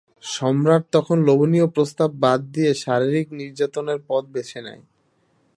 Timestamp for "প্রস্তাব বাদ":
1.75-2.39